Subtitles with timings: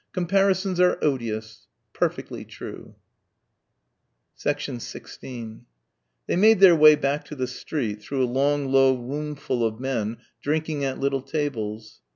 [0.13, 2.95] "Comparisons are odious." Perfectly true.
[4.33, 4.81] 16
[6.25, 10.17] They made their way back to the street through a long low roomful of men
[10.41, 12.01] drinking at little tables.